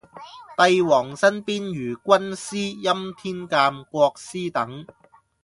[0.57, 4.83] 帝王身邊如軍師、欽天監、國師等